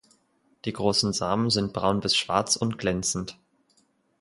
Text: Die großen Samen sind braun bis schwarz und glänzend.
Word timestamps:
Die 0.65 0.73
großen 0.73 1.13
Samen 1.13 1.51
sind 1.51 1.73
braun 1.73 1.99
bis 1.99 2.17
schwarz 2.17 2.55
und 2.55 2.79
glänzend. 2.79 3.37